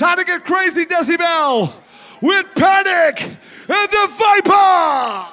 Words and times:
Time 0.00 0.16
to 0.16 0.24
get 0.24 0.48
crazy, 0.48 0.88
Decibel, 0.88 1.68
with 2.24 2.46
Panic 2.56 3.20
and 3.20 3.88
the 3.92 4.04
Viper. 4.16 5.28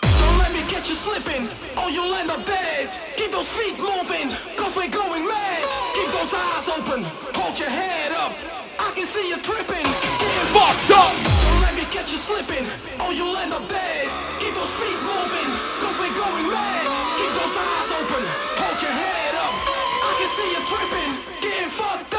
Don't 0.00 0.38
let 0.40 0.48
me 0.56 0.64
catch 0.64 0.88
you 0.88 0.96
slipping, 0.96 1.44
or 1.76 1.92
you'll 1.92 2.16
end 2.16 2.32
up 2.32 2.40
dead. 2.48 2.88
Keep 3.20 3.36
those 3.36 3.52
feet 3.52 3.76
moving, 3.76 4.32
cause 4.56 4.72
we're 4.72 4.88
going 4.88 5.28
mad. 5.28 5.60
Keep 5.92 6.08
those 6.08 6.32
eyes 6.32 6.68
open, 6.72 7.04
hold 7.36 7.60
your 7.60 7.68
head 7.68 8.16
up. 8.16 8.32
I 8.80 8.88
can 8.96 9.04
see 9.04 9.28
you 9.28 9.36
tripping. 9.44 9.84
Getting 9.84 10.48
Fucked 10.56 10.96
up. 10.96 11.12
Don't 11.12 11.60
let 11.68 11.76
me 11.76 11.84
catch 11.92 12.08
you 12.08 12.16
slipping, 12.16 12.64
or 13.04 13.12
you'll 13.12 13.36
end 13.44 13.52
up 13.52 13.68
dead. 13.68 14.08
Keep 14.40 14.56
those 14.56 14.72
feet 14.80 15.00
moving, 15.04 15.50
cause 15.84 16.00
we're 16.00 16.16
going 16.16 16.48
mad. 16.48 16.84
Keep 17.20 17.32
those 17.44 17.56
eyes 17.60 17.90
open, 17.92 18.24
hold 18.56 18.80
your 18.80 18.96
head 18.96 19.36
up. 19.36 19.52
I 20.00 20.10
can 20.16 20.30
see 20.32 20.48
you 20.48 20.62
tripping, 20.64 21.12
getting 21.44 21.68
fucked 21.68 22.14
up. 22.14 22.15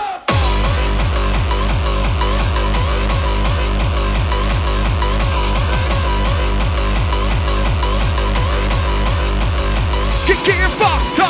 Getting 10.47 10.69
fucked 10.79 11.19
up. 11.19 11.27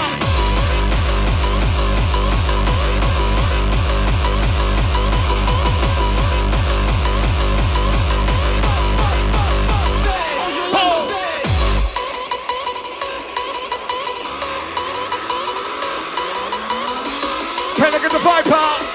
Panic 17.76 18.04
and 18.04 18.12
the. 18.12 18.87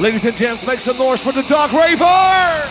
Ladies 0.00 0.24
and 0.24 0.34
gents, 0.34 0.66
make 0.66 0.80
some 0.80 0.96
noise 0.96 1.22
for 1.22 1.30
the 1.30 1.42
Dark 1.42 1.70
Raver. 1.72 2.68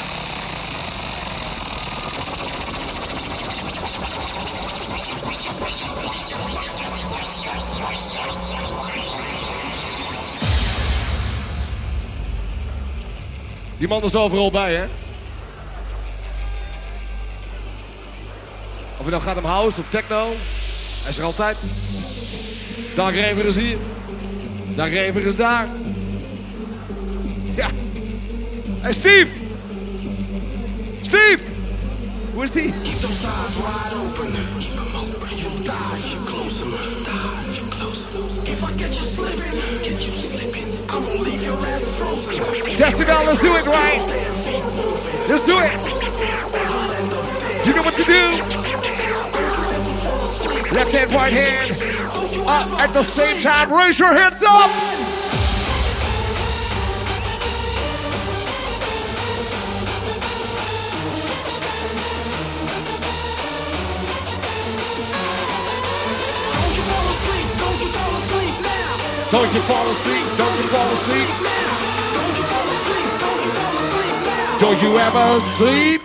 Die 13.78 13.88
man 13.88 14.04
is 14.04 14.16
overal 14.16 14.52
bij, 14.52 14.76
hè? 14.76 14.84
Of 18.98 19.06
je 19.06 19.10
nou 19.12 19.22
gaat 19.22 19.38
om 19.38 19.46
house 19.46 19.80
of 19.80 19.90
techno, 19.90 20.28
hij 21.02 21.10
is 21.10 21.18
er 21.18 21.24
altijd. 21.24 21.58
Dark 22.96 23.16
Raver 23.16 23.46
is 23.46 23.56
hier. 23.56 23.78
Dark 24.76 24.94
Raver 24.94 25.26
is 25.26 25.36
daar. 25.36 25.68
Hey, 28.82 28.94
Steve! 28.94 29.28
Steve! 31.04 31.42
Hoe 32.34 32.48
he? 32.48 32.72
Keep 32.72 33.00
those 33.04 33.26
eyes 33.26 33.58
wide 33.60 33.92
open. 33.92 34.32
Keep 34.58 34.72
them 34.80 34.96
open. 34.96 35.28
You 35.36 35.52
die 35.68 36.00
you 36.08 36.20
close 36.24 36.62
them. 36.62 36.72
Die 37.04 37.60
you 37.60 37.68
close 37.76 38.06
them. 38.08 38.24
If 38.48 38.64
I 38.64 38.72
get 38.80 38.88
you 38.88 39.04
slipping, 39.04 39.52
get 39.84 40.00
you 40.00 40.14
slipping. 40.14 40.64
I 40.90 40.96
won't 40.96 41.20
leave 41.20 41.44
your 41.44 41.58
ass 41.58 41.84
frozen. 42.00 42.36
Decibel, 42.80 43.20
let's 43.28 43.42
do 43.42 43.54
it 43.54 43.68
right. 43.68 44.00
Let's 45.28 45.46
do 45.46 45.60
it. 45.60 45.76
You 47.68 47.74
know 47.76 47.84
what 47.84 47.96
to 47.96 48.06
do. 48.08 48.24
Left 50.74 50.94
hand, 50.94 51.12
right 51.12 51.34
hand. 51.34 51.70
Up 52.48 52.80
at 52.80 52.94
the 52.94 53.04
same 53.04 53.42
time. 53.42 53.74
Raise 53.74 54.00
your 54.00 54.14
hands 54.14 54.42
up. 54.48 55.09
Don't 69.32 69.54
you 69.54 69.62
fall 69.62 69.88
asleep. 69.92 70.26
Don't 70.38 70.58
you 70.58 70.70
fall 70.70 70.92
asleep. 70.92 71.30
Don't 74.60 74.82
you 74.82 74.98
fall 74.98 75.38
asleep, 75.38 76.02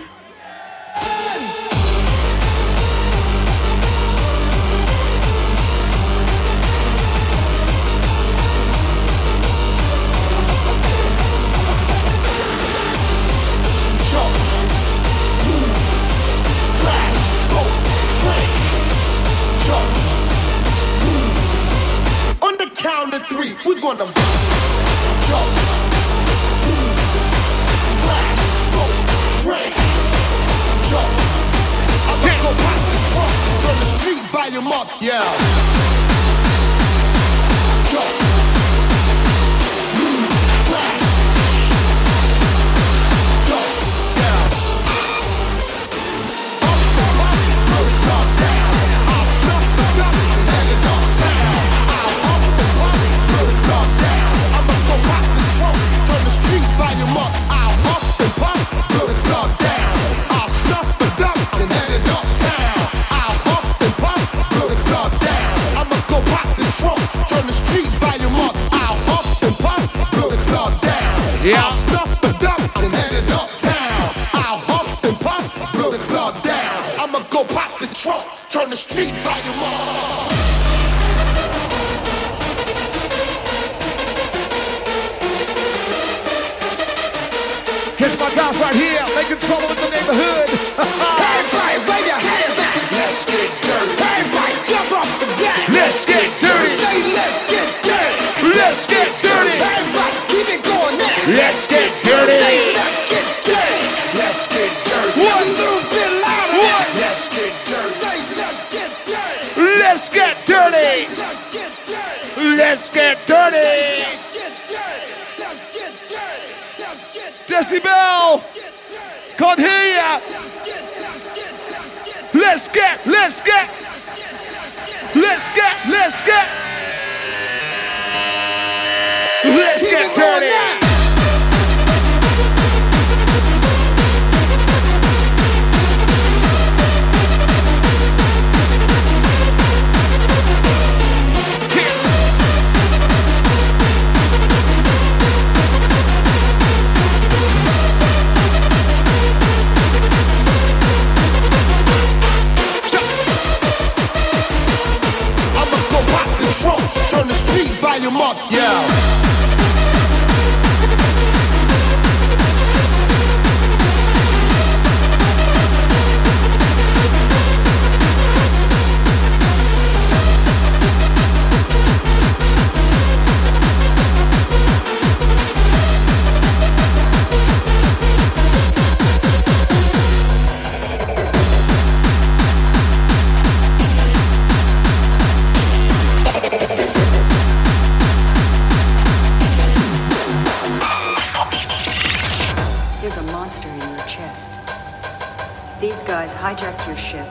hijacked 196.33 196.87
your 196.87 196.97
ship, 196.97 197.27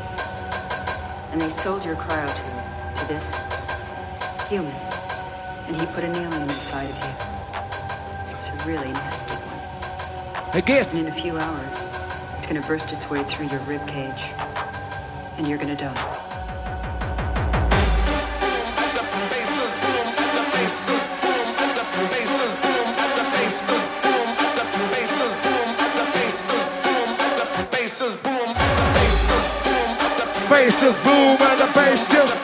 and 1.32 1.42
they 1.42 1.50
sold 1.50 1.84
your 1.84 1.96
cryo 1.96 2.28
cryotube 2.28 2.96
to 3.00 3.08
this 3.08 3.34
human, 4.50 4.76
and 5.68 5.76
he 5.80 5.86
put 5.88 6.04
an 6.04 6.14
alien 6.16 6.42
inside 6.44 6.90
of 6.90 6.98
you. 7.00 8.34
It's 8.34 8.52
a 8.52 8.68
really 8.68 8.92
nasty 8.92 9.36
one. 9.36 10.56
I 10.56 10.62
guess. 10.62 10.96
And 10.96 11.08
in 11.08 11.12
a 11.12 11.16
few 11.16 11.38
hours, 11.38 11.88
it's 12.38 12.46
gonna 12.46 12.62
burst 12.62 12.92
its 12.92 13.10
way 13.10 13.24
through 13.24 13.48
your 13.48 13.62
rib 13.62 13.88
cage, 13.88 14.32
and 15.38 15.48
you're 15.48 15.58
gonna 15.58 15.76
die. 15.76 16.23
Just 30.84 31.02
boom 31.06 31.38
and 31.40 31.60
the 31.62 31.72
bass 31.74 32.06
just 32.12 32.43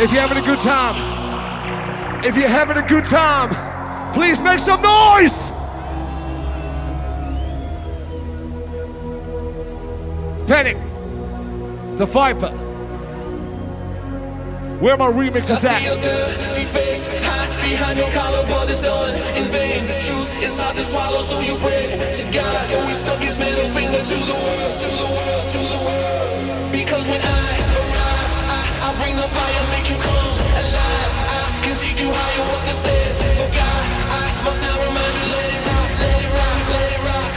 If 0.00 0.10
you're 0.12 0.22
having 0.22 0.38
a 0.38 0.46
good 0.46 0.60
time, 0.60 2.24
if 2.24 2.36
you're 2.36 2.48
having 2.48 2.78
a 2.78 2.88
good 2.88 3.04
time, 3.04 3.50
please 4.14 4.40
make 4.40 4.58
some 4.58 4.80
noise. 4.80 5.50
Panic. 10.48 10.78
The 11.98 12.06
Viper. 12.06 12.48
Where 14.80 14.96
my 14.96 15.12
remixes 15.12 15.64
at? 15.64 15.82
dirty 16.02 16.64
face, 16.64 17.08
hide 17.22 17.70
behind 17.70 17.98
your 17.98 18.10
collar, 18.12 18.42
but 18.48 18.70
it's 18.70 18.80
done 18.80 19.14
in 19.36 19.52
vain. 19.52 19.84
Truth 20.00 20.42
is 20.42 20.58
hard 20.58 20.74
to 20.76 20.82
swallow, 20.82 21.20
so 21.20 21.40
you 21.40 21.56
pray 21.58 22.14
to 22.14 22.24
God. 22.32 22.56
So 22.56 22.80
stuck 22.80 23.18
his 23.20 23.38
middle 23.38 23.68
finger 23.68 23.98
to 23.98 24.14
the 24.14 24.32
world, 24.32 24.78
to 24.80 24.88
the 24.88 25.04
world, 25.04 25.48
to 25.50 25.58
the 25.58 25.76
world. 25.84 26.21
Because 26.72 27.04
when 27.06 27.20
I 27.20 27.52
arrive, 27.76 28.32
I, 28.48 28.60
I 28.88 28.88
bring 28.96 29.14
the 29.14 29.28
fire, 29.28 29.64
make 29.76 29.92
you 29.92 29.98
come 30.00 30.38
alive. 30.56 31.12
I 31.28 31.42
can 31.60 31.76
take 31.76 32.00
you 32.00 32.08
higher, 32.08 32.44
what 32.48 32.64
this 32.64 32.88
is. 32.88 33.20
For 33.36 33.48
God, 33.52 33.84
I 34.08 34.24
must 34.44 34.62
now 34.64 34.72
remind 34.80 35.12
you, 35.20 35.26
let 35.36 35.48
it 35.52 35.62
rock, 35.68 35.90
let 36.00 36.16
it 36.16 36.32
rock, 36.32 36.60
let 36.72 36.88
it 36.96 37.02
rock. 37.04 37.32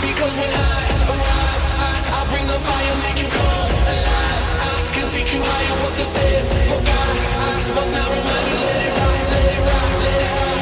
Because 0.00 0.34
when 0.40 0.48
I 0.48 0.80
arrive, 1.12 1.62
I, 1.76 1.92
I 1.92 2.20
bring 2.32 2.46
the 2.48 2.56
fire, 2.56 2.96
make 3.04 3.20
you 3.20 3.28
come 3.28 3.72
alive. 3.84 4.44
I 4.64 4.72
can 4.96 5.06
take 5.12 5.28
you 5.28 5.42
higher, 5.44 5.76
what 5.84 5.94
this 6.00 6.16
is. 6.16 6.48
For 6.72 6.80
God, 6.80 7.14
I 7.36 7.52
must 7.76 7.92
now 7.92 8.08
remind 8.08 8.44
you, 8.48 8.56
let 8.64 8.80
it 8.80 8.92
rock, 8.96 9.20
let 9.28 9.44
it 9.44 9.60
rock, 9.60 9.90
let 10.08 10.20
it 10.24 10.32
rock. 10.40 10.59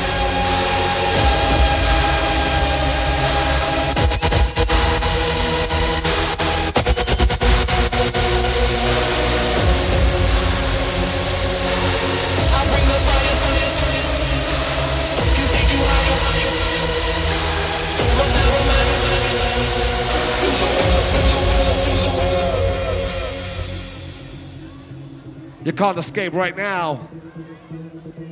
You 25.68 25.74
can't 25.74 25.98
escape 25.98 26.32
right 26.32 26.56
now. 26.56 27.08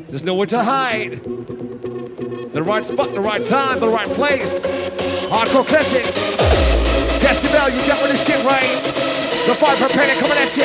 There's 0.08 0.24
nowhere 0.24 0.46
to 0.46 0.62
hide. 0.64 1.20
The 1.20 2.62
right 2.64 2.82
spot, 2.82 3.12
the 3.12 3.20
right 3.20 3.46
time, 3.46 3.78
the 3.78 3.88
right 3.88 4.08
place. 4.08 4.64
Hardcore 5.28 5.68
classics. 5.68 6.32
Decibel, 7.20 7.68
you 7.76 7.86
got 7.86 8.00
with 8.00 8.12
this 8.12 8.24
shit 8.24 8.40
right. 8.40 8.64
The 9.44 9.52
five 9.52 9.76
for 9.76 9.92
panic 9.92 10.16
coming 10.16 10.38
at 10.40 10.56
you. 10.56 10.64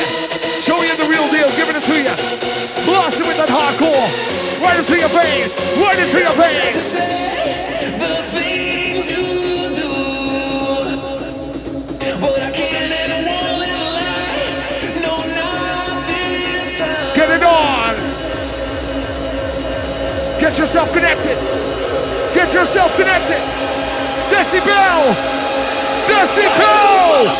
Show 0.64 0.80
you 0.80 0.96
the 0.96 1.12
real 1.12 1.28
deal, 1.28 1.50
giving 1.60 1.76
it 1.76 1.84
to 1.84 1.96
you. 2.00 2.14
Blast 2.88 3.20
it 3.20 3.26
with 3.28 3.36
that 3.36 3.52
hardcore. 3.52 4.08
Right 4.64 4.78
into 4.78 4.96
your 4.96 5.10
face. 5.12 5.60
Right 5.76 5.98
into 6.00 6.20
your 6.24 6.32
face. 6.40 7.61
Get 17.14 17.30
it 17.30 17.42
on. 17.42 17.94
Get 20.40 20.56
yourself 20.56 20.92
connected. 20.92 21.36
Get 22.32 22.54
yourself 22.54 22.96
connected. 22.96 23.42
Decibel. 24.30 25.14
Decibel. 26.06 27.32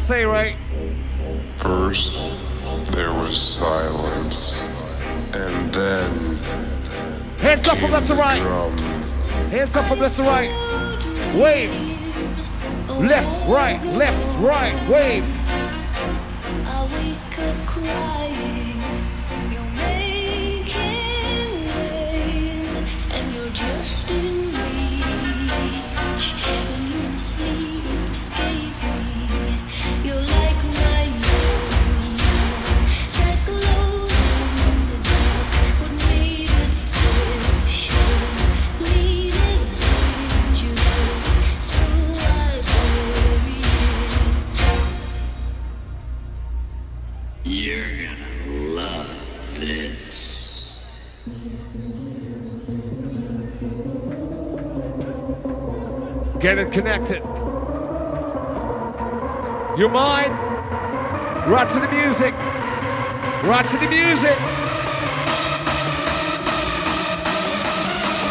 Say, 0.00 0.24
right? 0.24 0.56
First, 1.58 2.12
there 2.92 3.12
was 3.12 3.40
silence, 3.40 4.60
and 5.34 5.72
then 5.72 6.36
Hands 7.38 7.66
up 7.68 7.78
from 7.78 7.90
left 7.92 8.06
to 8.08 8.14
right. 8.14 8.40
drum. 8.40 8.76
Hands 9.50 9.76
up 9.76 9.84
from 9.86 9.98
left 10.00 10.16
to 10.16 10.22
right. 10.22 10.50
Wave. 11.34 11.72
Left, 12.88 13.46
right, 13.48 13.82
left, 13.84 14.38
right, 14.40 14.74
wave. 14.88 15.26
I 16.66 16.88
wake 16.92 17.38
up 17.38 17.66
crying. 17.66 18.82
You're 19.50 19.70
making 19.76 21.66
rain, 21.76 22.66
and 23.10 23.34
you're 23.34 23.50
just 23.50 24.10
in 24.10 24.59
Get 56.40 56.56
it 56.56 56.72
connected. 56.72 57.22
Your 59.76 59.90
mind. 59.90 60.32
Right 61.52 61.68
to 61.68 61.80
the 61.80 61.88
music. 61.92 62.32
Right 63.44 63.68
to 63.68 63.76
the 63.76 63.86
music. 63.86 64.38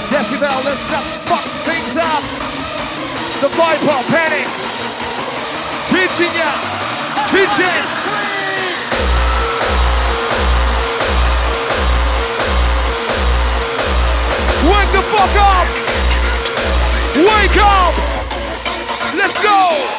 Decibel, 0.09 0.57
let's 0.65 0.89
not 0.89 1.05
fuck 1.29 1.45
things 1.69 1.97
up. 2.01 2.23
The 3.41 3.49
Viper 3.53 4.01
Panic. 4.09 4.49
Teaching 5.85 6.33
ya. 6.33 6.49
Teaching. 7.29 7.83
Wake 14.65 14.91
the 14.97 15.03
fuck 15.13 15.35
up. 15.37 15.89
Wake 17.15 17.57
up! 17.57 17.98
Go! 19.49 19.98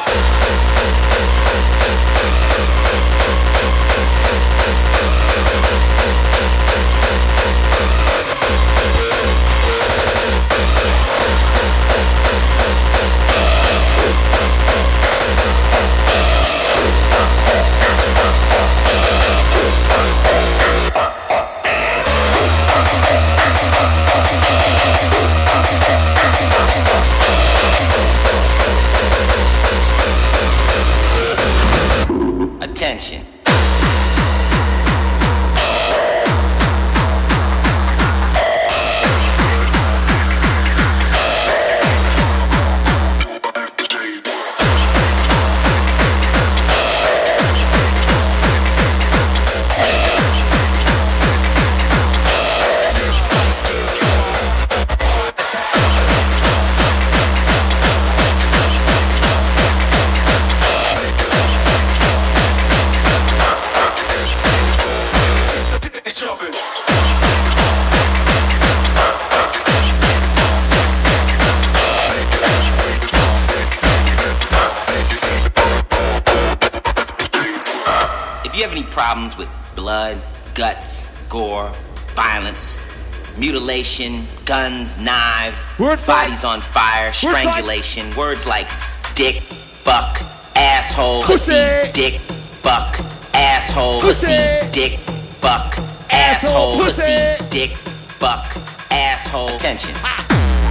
ammunition, 83.99 84.25
guns, 84.45 84.97
knives, 84.99 85.67
Word 85.77 85.99
bodies 86.07 86.41
fight. 86.41 86.45
on 86.45 86.61
fire, 86.61 87.11
strangulation, 87.11 88.07
Word 88.11 88.17
words 88.17 88.47
like 88.47 88.67
dick, 89.15 89.41
fuck, 89.41 90.19
asshole, 90.55 91.23
pussy, 91.23 91.53
pussy 91.53 91.91
dick, 91.91 92.13
fuck, 92.19 92.99
asshole, 93.33 93.99
pussy, 94.01 94.27
pussy 94.27 94.71
dick, 94.71 94.99
fuck, 94.99 95.77
asshole, 96.11 96.77
pussy, 96.77 97.01
pussy 97.01 97.49
dick, 97.49 97.71
fuck, 97.71 98.45
asshole. 98.91 99.49
Attention. 99.55 99.93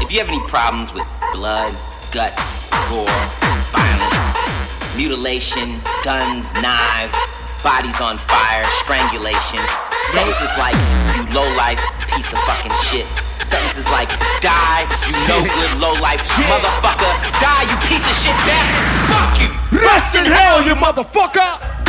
If 0.00 0.12
you 0.12 0.18
have 0.18 0.28
any 0.28 0.40
problems 0.48 0.94
with 0.94 1.06
blood, 1.32 1.72
guts, 2.12 2.70
gore, 2.88 3.06
violence, 3.72 4.96
mutilation, 4.96 5.78
guns, 6.02 6.52
knives, 6.54 7.16
bodies 7.62 8.00
on 8.00 8.16
fire, 8.16 8.64
strangulation, 8.80 9.60
sentences 10.08 10.50
like 10.58 10.74
you 11.16 11.34
low 11.34 11.46
life 11.56 11.78
piece 12.14 12.32
of 12.32 12.38
fucking 12.46 12.74
shit. 12.78 13.06
Sentences 13.46 13.88
like, 13.90 14.10
die, 14.40 14.84
you 15.06 15.14
no 15.26 15.42
good 15.56 15.72
low 15.80 15.94
life 16.00 16.22
motherfucker. 16.46 17.12
Die, 17.40 17.62
you 17.66 17.76
piece 17.88 18.06
of 18.06 18.16
shit 18.16 18.36
bastard. 18.46 18.88
Fuck 19.10 19.32
you. 19.42 19.50
Rest 19.78 20.14
in 20.16 20.24
hell, 20.24 20.62
you 20.62 20.74
motherfucker. 20.74 21.79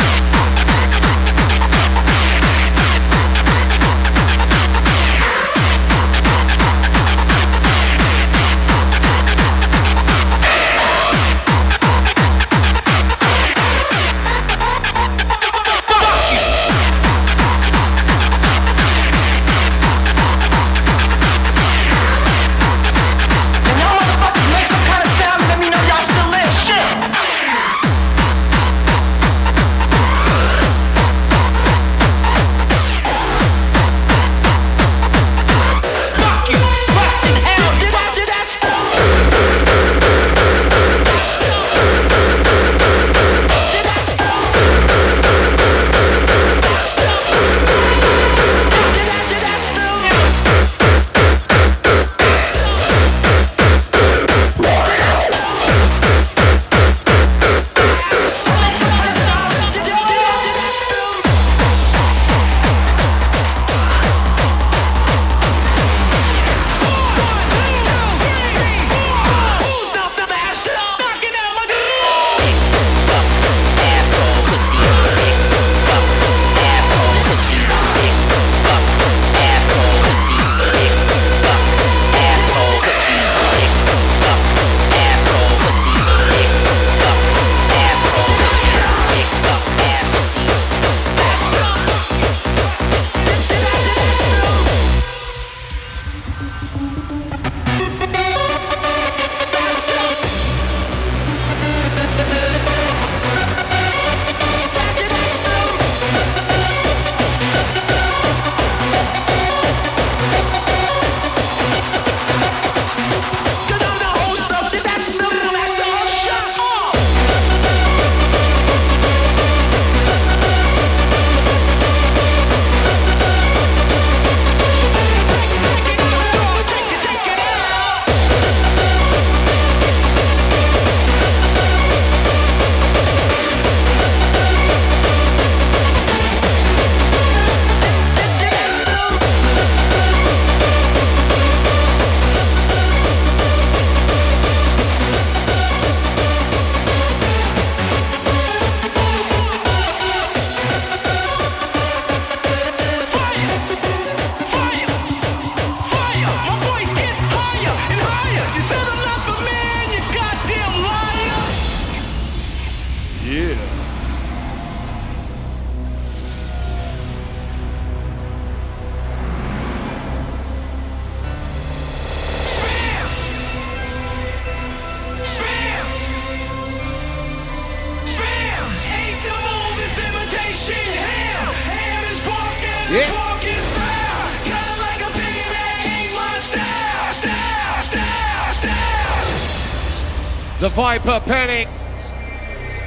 Viper 190.82 191.20
Panic. 191.20 191.68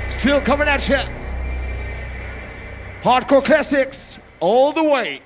Still 0.09 0.41
coming 0.41 0.67
at 0.67 0.89
you. 0.89 0.97
Hardcore 3.01 3.41
classics 3.41 4.33
all 4.41 4.73
the 4.73 4.83
way. 4.83 5.21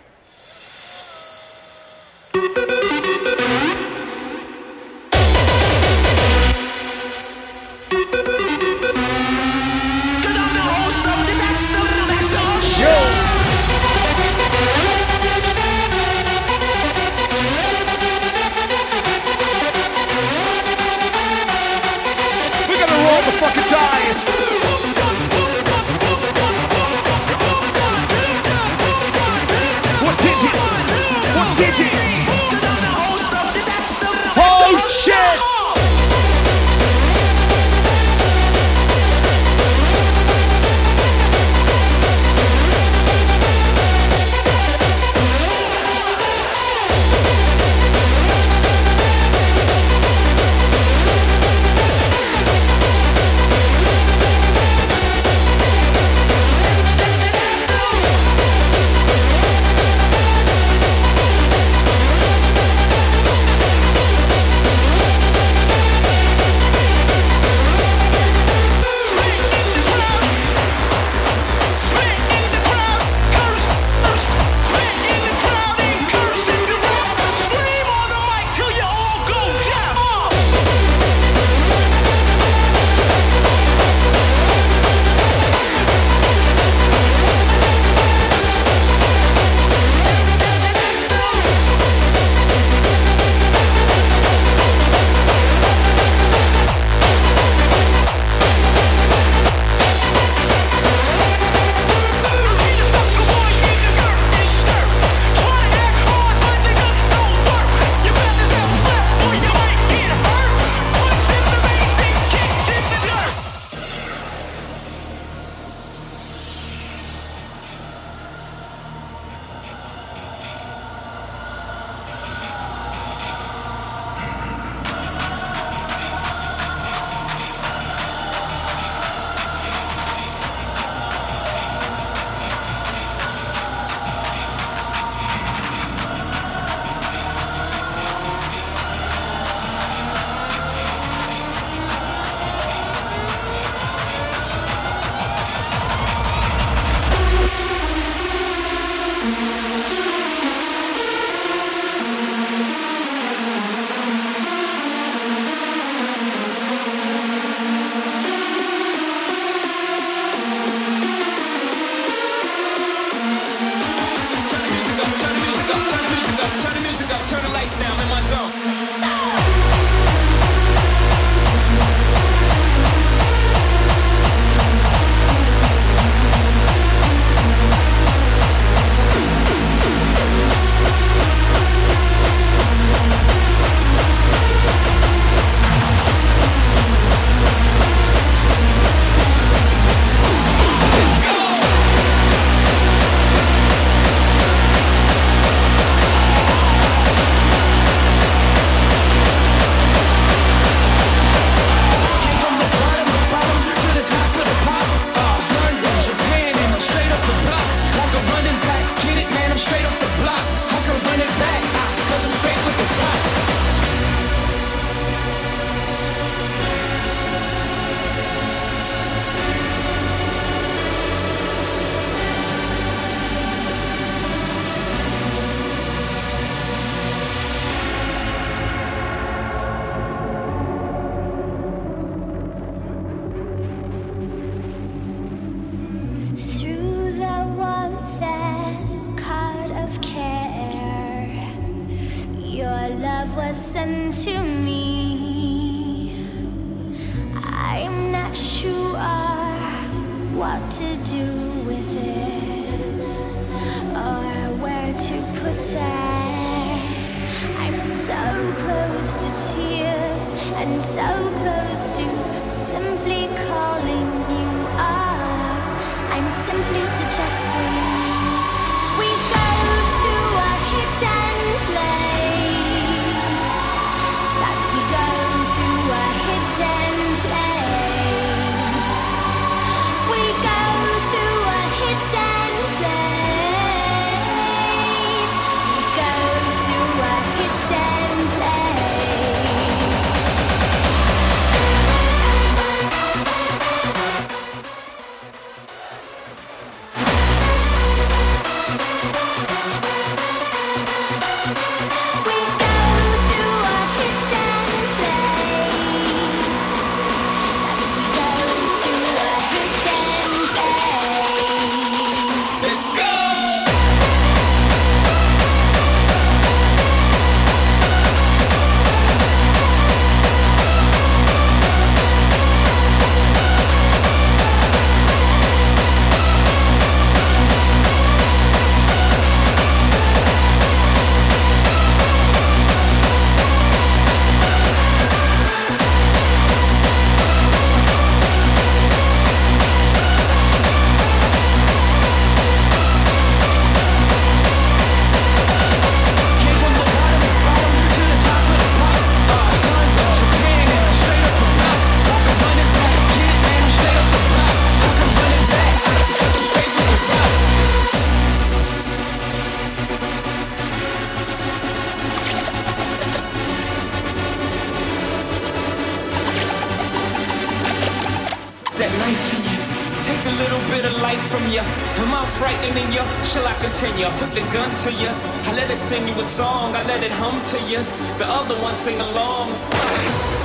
to. 373.80 373.88
I 374.04 374.10
put 374.20 374.32
the 374.36 374.42
gun 374.52 374.74
to 374.84 374.92
you. 374.92 375.08
I 375.08 375.54
let 375.56 375.72
it 375.72 375.78
sing 375.78 376.08
you 376.08 376.14
a 376.14 376.24
song. 376.24 376.76
I 376.76 376.84
let 376.84 377.02
it 377.02 377.12
hum 377.12 377.42
to 377.52 377.60
you. 377.72 377.80
The 378.18 378.26
other 378.26 378.56
one 378.62 378.74
sing 378.74 379.00
along. 379.00 380.39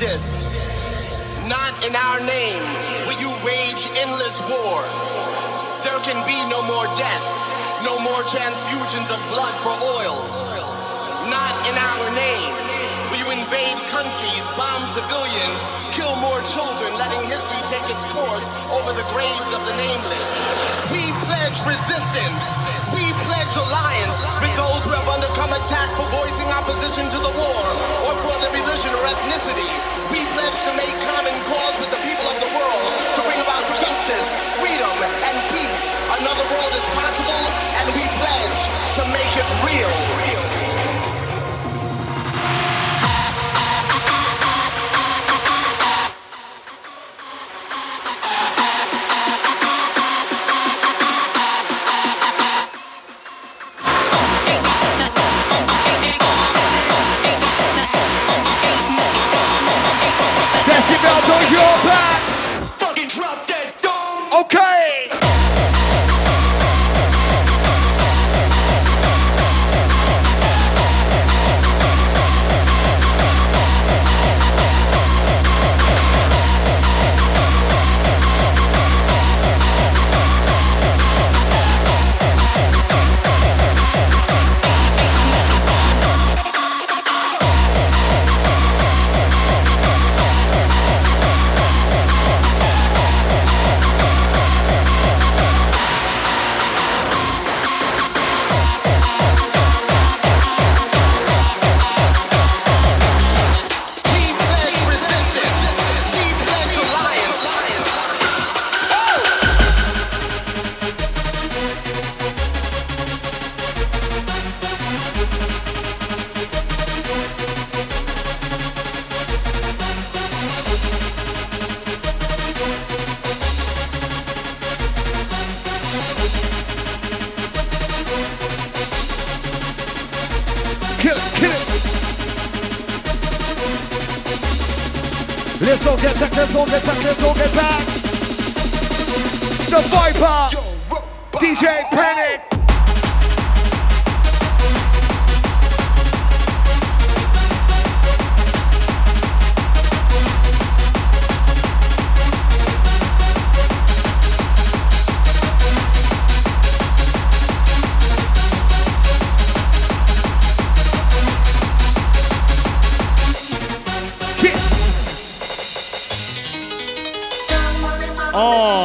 exist. 0.00 0.48
Not 1.44 1.76
in 1.84 1.92
our 1.92 2.24
name 2.24 2.64
will 3.04 3.20
you 3.20 3.28
wage 3.44 3.84
endless 4.00 4.40
war. 4.48 4.80
There 5.84 6.00
can 6.00 6.16
be 6.24 6.40
no 6.48 6.64
more 6.64 6.88
deaths, 6.96 7.38
no 7.84 8.00
more 8.00 8.24
transfusions 8.24 9.12
of 9.12 9.20
blood 9.28 9.52
for 9.60 9.76
oil. 10.00 10.24
Not 11.28 11.52
in 11.68 11.76
our 11.76 12.08
name 12.16 12.48
will 13.12 13.20
you 13.20 13.44
invade 13.44 13.76
countries, 13.92 14.44
bomb 14.56 14.88
civilians, 14.88 15.60
kill 15.92 16.16
more 16.24 16.40
children, 16.48 16.96
letting 16.96 17.20
history 17.28 17.60
take 17.68 17.84
its 17.92 18.08
course 18.08 18.48
over 18.72 18.96
the 18.96 19.04
graves 19.12 19.52
of 19.52 19.60
the 19.68 19.76
nameless. 19.76 20.32
We 20.96 21.12
pledge 21.28 21.60
resistance. 21.68 22.56
We 22.96 23.04
pledge 23.28 23.52
alliance 23.52 24.24
with 24.40 24.54
those 24.56 24.88
who 24.88 24.96
have 24.96 25.09
come 25.40 25.56
attack 25.56 25.88
for 25.96 26.04
voicing 26.12 26.52
opposition 26.52 27.08
to 27.08 27.16
the 27.16 27.32
war 27.32 27.64
or 28.04 28.12
for 28.20 28.36
their 28.44 28.52
religion 28.52 28.92
or 28.92 29.04
ethnicity. 29.08 29.72
We 30.12 30.20
pledge 30.36 30.58
to 30.68 30.72
make 30.76 30.92
common 31.00 31.32
cause 31.48 31.80
with 31.80 31.88
the 31.88 32.00
people 32.04 32.28
of 32.28 32.36
the 32.44 32.50
world 32.52 32.90
to 33.16 33.20
bring 33.24 33.40
about 33.40 33.64
justice, 33.72 34.28
freedom, 34.60 34.96
and 35.00 35.36
peace. 35.48 35.86
Another 36.20 36.44
world 36.44 36.72
is 36.76 36.84
possible, 36.92 37.40
and 37.80 37.88
we 37.96 38.04
pledge 38.20 38.62
to 39.00 39.02
make 39.16 39.32
it 39.32 39.48
real. 39.64 39.92
real. 40.20 40.59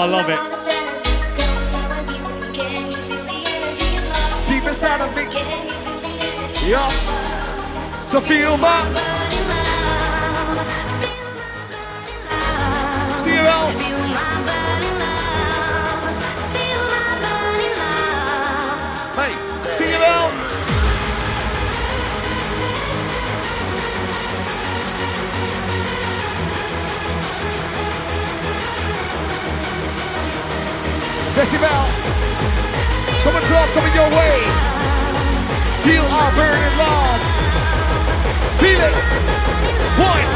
I 0.06 0.08
love 0.08 0.30
it. 0.30 0.40
Deep 4.48 4.64
inside 4.64 5.02
of 5.02 5.16
me. 5.16 5.24
Yeah. 6.70 6.88
So 8.00 8.22
feel 8.22 8.56
my. 8.58 8.84
See 13.18 13.34
you 13.34 13.48
all. 13.48 13.85
Decibel. 31.36 31.86
So 33.20 33.30
much 33.34 33.52
love 33.52 33.70
coming 33.74 33.94
your 33.94 34.10
way. 34.10 34.40
Feel 35.84 36.04
our 36.04 36.32
burning 36.32 36.78
love. 36.78 37.22
Feel 38.58 38.80
it. 38.80 38.96
One. 40.00 40.35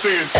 seeing. 0.00 0.39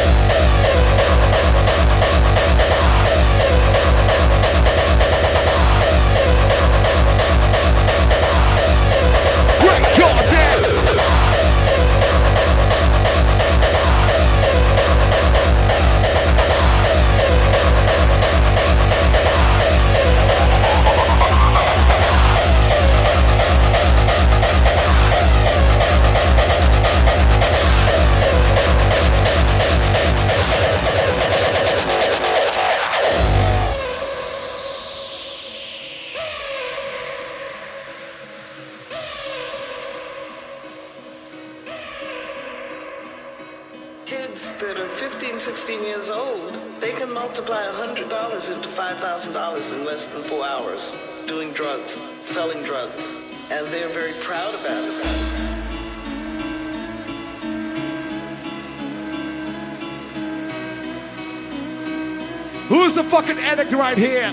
Who's 62.70 62.94
the 62.94 63.02
fucking 63.02 63.36
addict 63.36 63.72
right 63.72 63.98
here? 63.98 64.28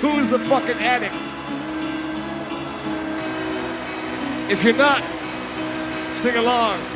Who's 0.00 0.30
the 0.30 0.38
fucking 0.38 0.76
addict? 0.78 1.12
If 4.48 4.62
you're 4.62 4.76
not, 4.76 5.02
sing 6.14 6.36
along. 6.36 6.95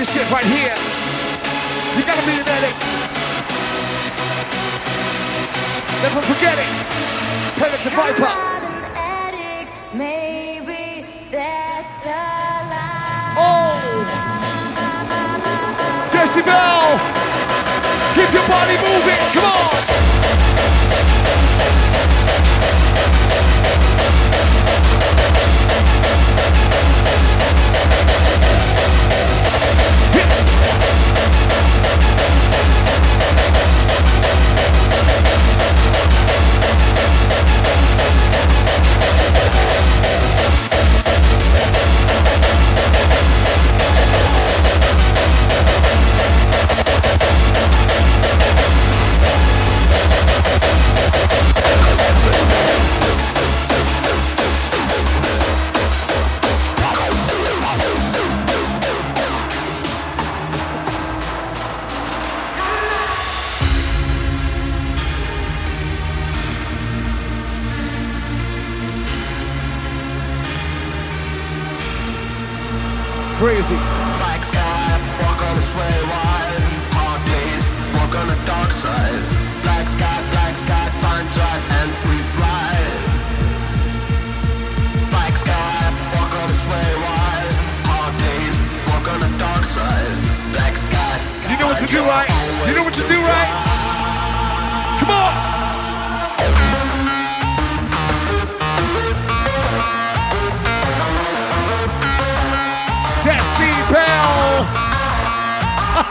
this 0.00 0.14
shit 0.14 0.30
right 0.32 0.44
here. 0.46 0.72
You 1.98 2.02
gotta 2.08 2.24
be 2.24 2.32
an 2.32 2.48
addict. 2.48 2.80
Never 6.00 6.22
forget 6.24 6.56
it. 6.56 6.72
Tell 7.60 7.68
it 7.68 7.80
to 7.84 7.90
Viper. 7.92 8.32
Maybe 9.92 11.04
that's 11.30 12.06
a 12.06 12.08
oh. 13.36 13.76
Decibel! 16.12 16.96
Keep 18.14 18.32
your 18.32 18.46
body 18.48 18.76
moving, 18.80 19.20
come 19.34 19.44
on! 19.44 19.80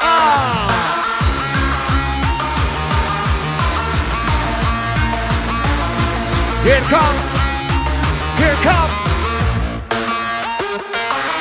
Ah. 0.02 0.68
Here 6.64 6.78
it 6.78 6.84
comes, 6.84 7.26
here 8.38 8.58
comes. 8.62 9.00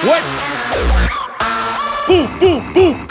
What? 0.06 0.22
Boom, 2.06 2.38
boom, 2.38 2.72
boom. 2.72 3.07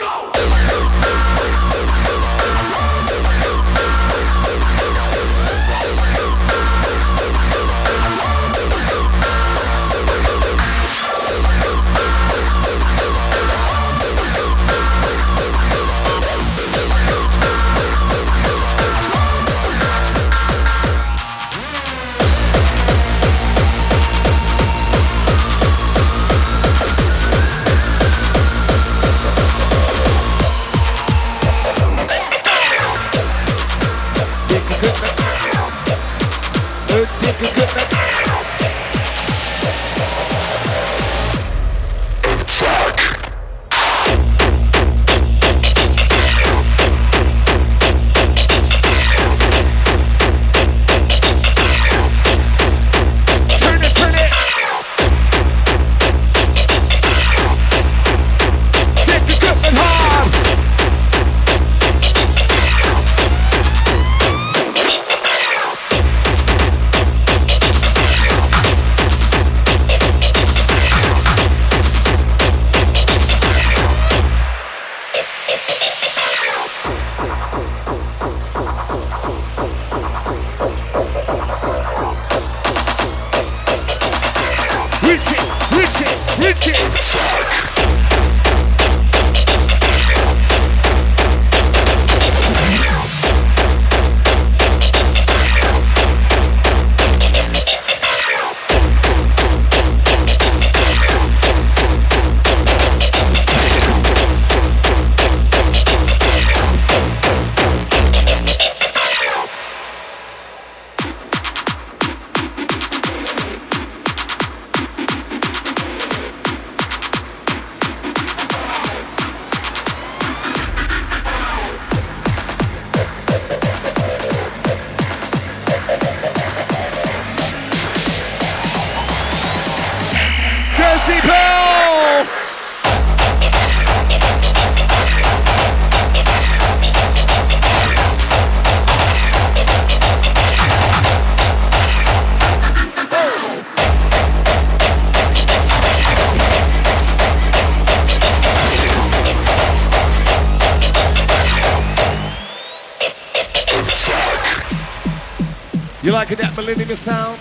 feeling 156.67 156.81
in 156.81 156.87
the 156.89 156.95
sound. 156.97 157.39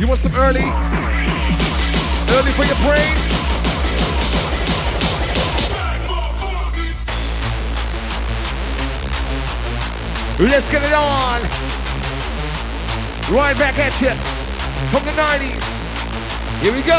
You 0.00 0.08
want 0.08 0.18
some 0.18 0.34
early? 0.34 0.66
Early 2.34 2.52
for 2.58 2.66
your 2.66 2.80
brain? 2.82 3.14
Let's 10.42 10.68
get 10.68 10.82
it 10.82 10.92
on. 10.92 11.38
Right 13.30 13.54
back 13.54 13.78
at 13.78 13.94
you 14.02 14.10
from 14.90 15.06
the 15.06 15.14
90s. 15.14 15.86
Here 16.66 16.74
we 16.74 16.82
go. 16.82 16.98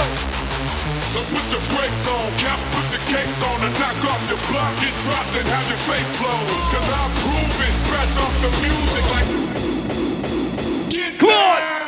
So 1.11 1.19
put 1.27 1.43
your 1.51 1.59
brakes 1.75 2.07
on, 2.07 2.31
caps, 2.39 2.63
put 2.71 2.87
your 2.87 3.03
cakes 3.11 3.43
on, 3.51 3.59
and 3.67 3.73
knock 3.75 3.99
off 4.07 4.23
your 4.31 4.39
block, 4.47 4.71
get 4.79 4.95
dropped, 5.03 5.35
and 5.35 5.47
have 5.49 5.67
your 5.67 5.81
face 5.91 6.11
blown. 6.23 6.45
Cause 6.71 6.87
I'll 6.87 7.11
prove 7.19 7.67
it, 7.67 7.73
scratch 7.83 8.15
off 8.15 8.33
the 8.39 8.49
music 8.63 9.05
like. 9.11 9.70
Come 11.21 11.29
on! 11.29 11.80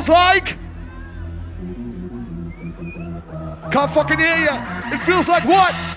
feels 0.00 0.08
like. 0.08 0.56
Can't 3.70 3.90
fucking 3.90 4.18
hear 4.18 4.36
you. 4.36 4.94
It 4.94 5.00
feels 5.00 5.28
like 5.28 5.44
what? 5.44 5.89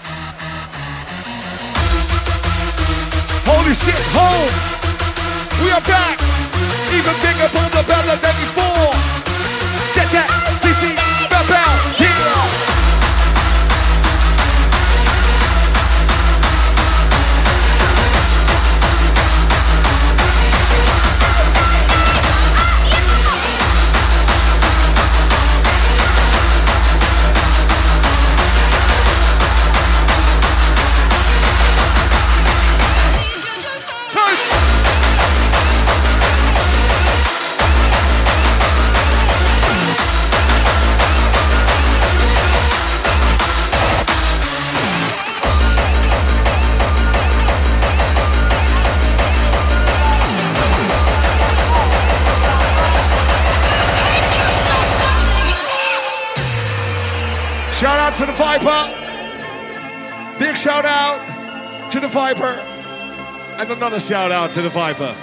A 63.94 64.00
shout 64.00 64.32
out 64.32 64.50
to 64.54 64.62
the 64.64 64.70
Viper. 64.70 65.14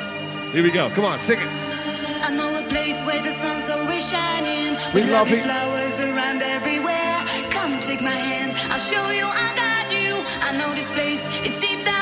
Here 0.53 0.63
we 0.63 0.71
go. 0.71 0.89
Come 0.91 1.05
on, 1.05 1.19
sing 1.19 1.41
it. 1.41 1.49
I 2.23 2.31
know 2.31 2.57
a 2.57 2.63
place 2.69 3.03
where 3.05 3.21
the 3.21 3.33
sun's 3.33 3.69
always 3.69 4.09
shining. 4.09 4.79
We 4.95 5.01
with 5.01 5.11
lovely 5.11 5.41
flowers 5.41 5.99
around 5.99 6.41
everywhere. 6.41 7.17
Come 7.51 7.81
take 7.81 8.01
my 8.01 8.11
hand. 8.11 8.53
I'll 8.71 8.79
show 8.79 9.11
you 9.11 9.27
I 9.27 9.51
got 9.59 9.91
you. 9.91 10.15
I 10.47 10.57
know 10.57 10.73
this 10.73 10.89
place. 10.91 11.27
It's 11.45 11.59
deep 11.59 11.85
down. 11.85 12.00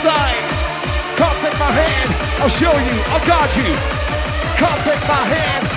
side. 0.00 0.48
Can't 1.20 1.38
take 1.44 1.58
my 1.60 1.68
hand, 1.68 2.08
I'll 2.40 2.48
show 2.48 2.72
you, 2.72 2.96
I'll 3.12 3.26
guard 3.28 3.52
you. 3.52 3.68
Can't 4.56 4.80
take 4.80 5.04
my 5.04 5.24
hand, 5.28 5.69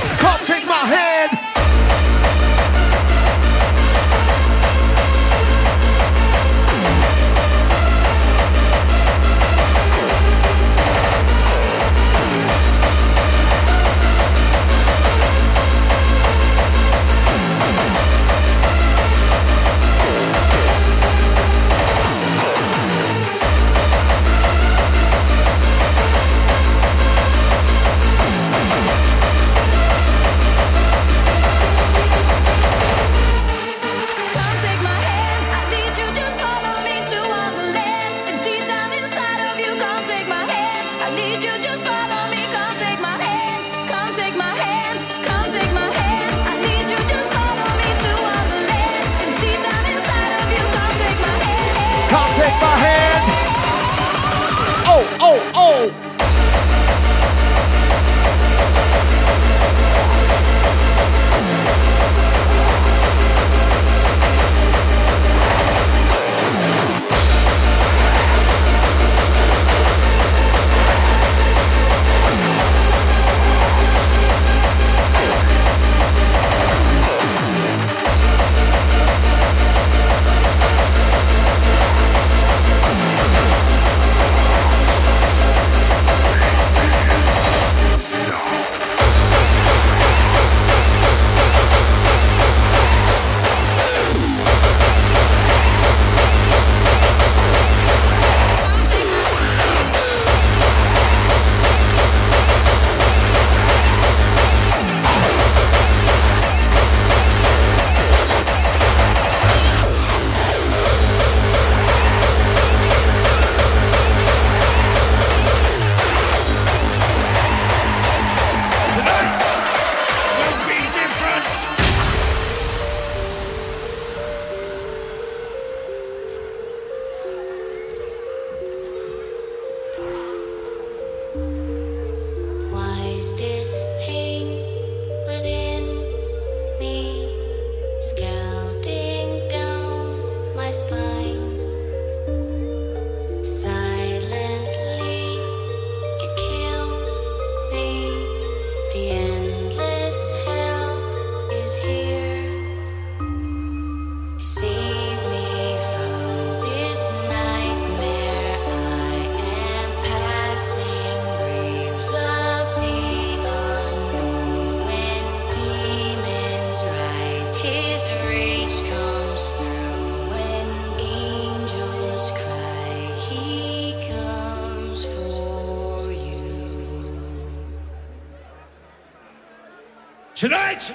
Tonight 180.43 180.91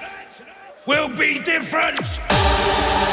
will 0.86 1.08
be 1.08 1.38
different. 1.42 3.07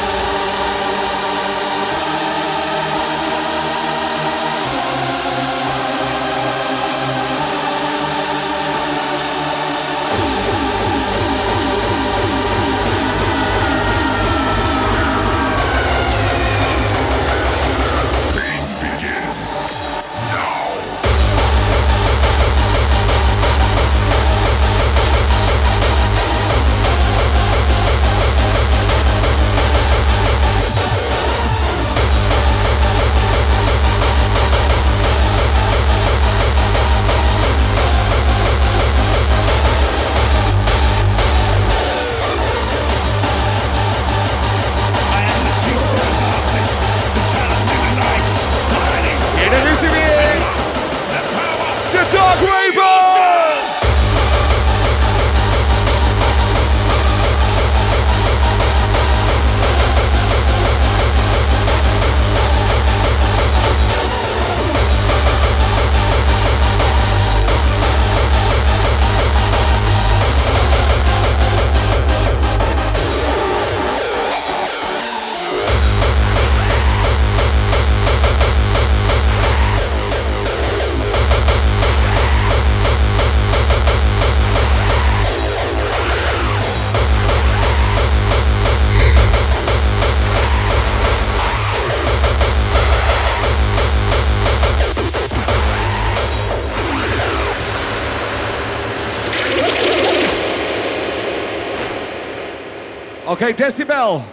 Hey, 103.46 103.54
Decibel. 103.54 104.24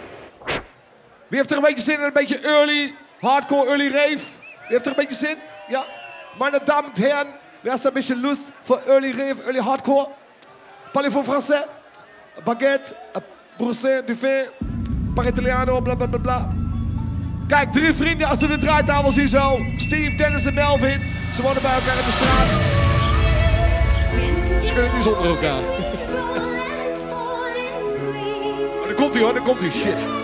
Wie 1.28 1.38
heeft 1.38 1.50
er 1.50 1.56
een 1.56 1.62
beetje 1.62 1.82
zin 1.82 1.98
in 1.98 2.04
een 2.04 2.12
beetje 2.12 2.38
early, 2.38 2.94
hardcore 3.20 3.68
early 3.68 3.88
rave? 3.88 4.24
Wie 4.38 4.68
heeft 4.68 4.86
er 4.86 4.90
een 4.90 4.96
beetje 4.96 5.26
zin? 5.26 5.36
Ja? 5.68 5.84
Meine 6.38 6.60
Damen 6.64 6.90
und 6.90 6.98
Herren, 6.98 7.26
er 7.62 7.72
een 7.72 7.84
ein 7.84 7.92
bisschen 7.92 8.20
Lust 8.20 8.50
voor 8.62 8.80
early 8.86 9.10
rave, 9.10 9.42
early 9.44 9.60
hardcore? 9.60 10.08
Parlez 10.92 11.12
vous 11.12 11.24
français? 11.24 11.64
Baguette, 12.44 12.94
äh, 13.14 13.20
broussin, 13.56 14.02
duvet, 14.06 14.52
Paritaliano, 15.14 15.80
bla 15.80 15.94
bla 15.94 16.06
bla 16.06 16.18
bla. 16.18 16.48
Kijk, 17.48 17.72
drie 17.72 17.94
vrienden 17.94 18.28
achter 18.28 18.48
de 18.48 18.58
draaitafel 18.58 19.12
hier 19.12 19.26
zo. 19.26 19.58
Steve, 19.76 20.16
Dennis 20.16 20.46
en 20.46 20.54
Melvin. 20.54 21.02
Ze 21.32 21.42
wonen 21.42 21.62
bij 21.62 21.74
elkaar 21.74 21.98
in 21.98 22.04
de 22.04 22.10
straat. 22.10 22.50
Ze 24.66 24.72
kunnen 24.72 24.94
nu 24.94 25.02
zonder 25.02 25.26
elkaar. 25.26 25.83
Komt 28.94 29.14
hij 29.14 29.22
hoor, 29.22 29.32
daar 29.32 29.42
komt 29.42 29.60
hij. 29.60 29.70
Shit. 29.70 30.23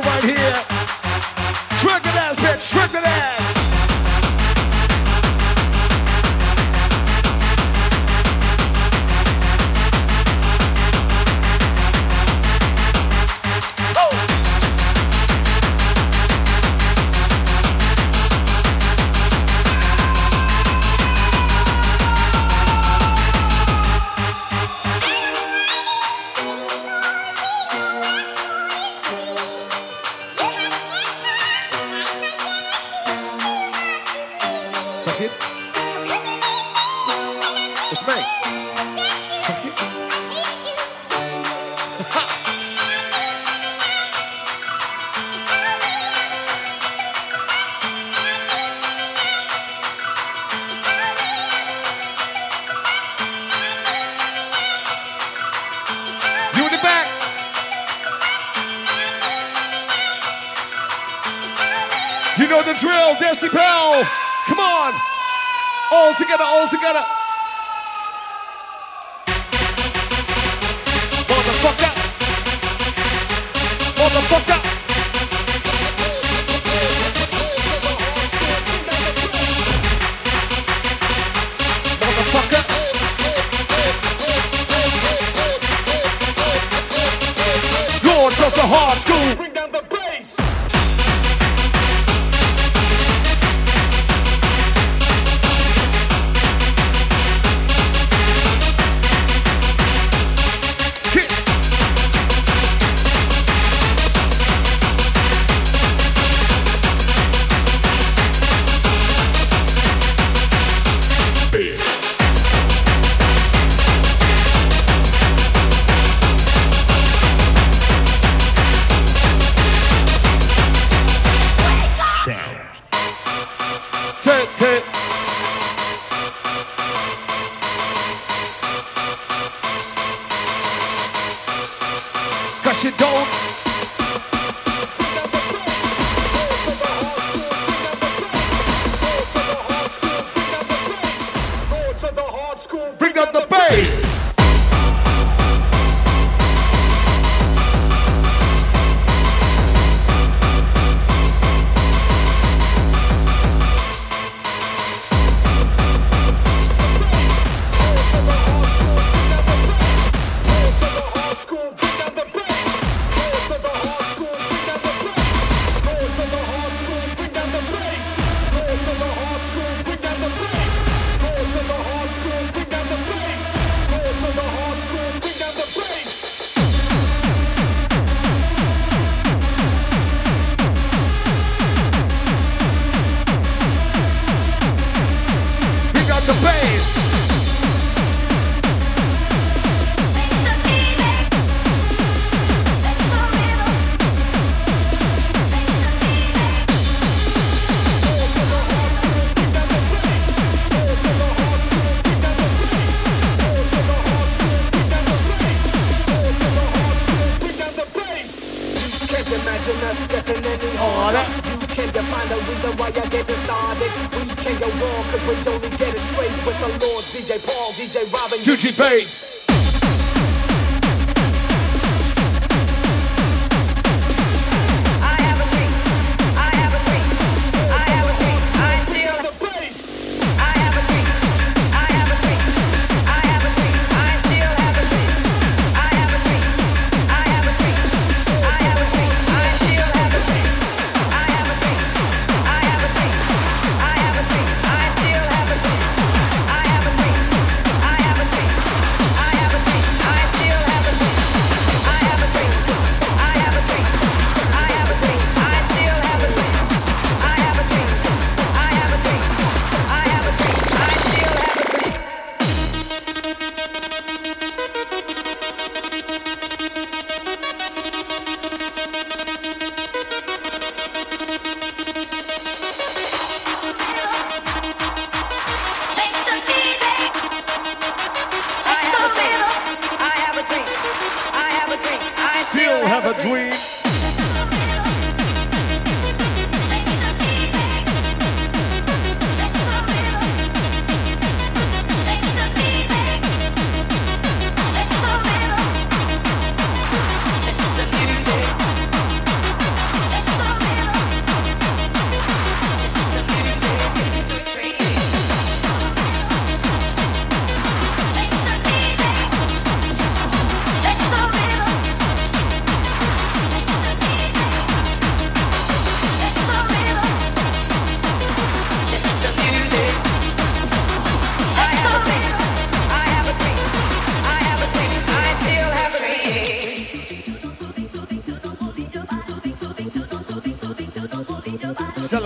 Right 0.00 0.24
here. 0.24 0.73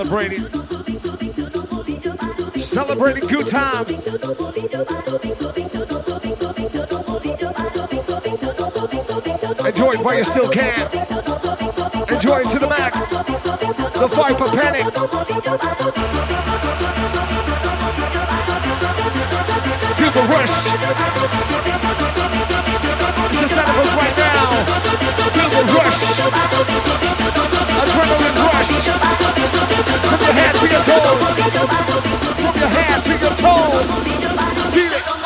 Celebrating. 0.08 0.48
Celebrating 2.56 3.26
good 3.28 3.46
times. 3.46 4.14
Enjoy 9.66 9.92
it 9.92 10.00
while 10.00 10.16
you 10.16 10.24
still 10.24 10.48
can. 10.48 10.86
Enjoy 12.10 12.40
it 12.40 12.48
to 12.48 12.58
the 12.58 12.68
max. 12.70 13.18
The 13.18 14.08
fight 14.08 14.38
for 14.38 14.48
panic. 14.48 14.86
Feel 19.98 20.12
the 20.12 20.22
rush. 20.32 20.72
It's 23.42 23.58
out 23.58 23.68
of 23.68 23.76
us 23.76 23.92
right 23.94 24.16
now. 24.16 24.64
Feel 25.34 25.50
the 25.50 25.64
rush. 25.74 27.57
From 27.98 28.06
your 30.20 30.32
head 30.32 30.54
to 30.54 30.66
your 30.68 30.82
toes. 30.82 31.38
Your 32.54 32.68
to 33.02 33.12
your 33.18 33.34
toes. 33.34 34.04
Feel 34.72 34.92
it. 34.92 35.17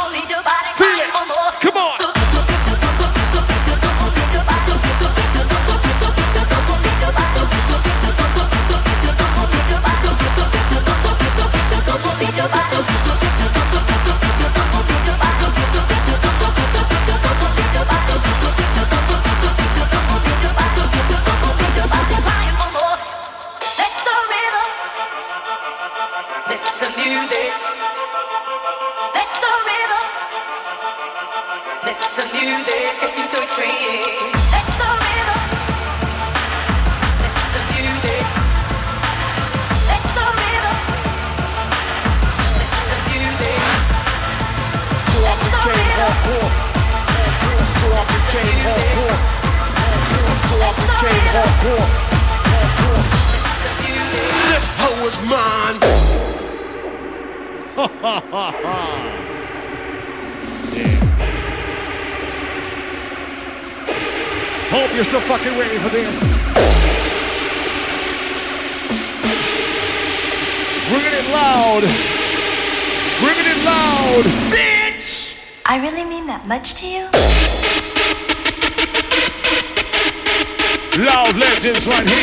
Right 81.86 82.06
here. 82.06 82.22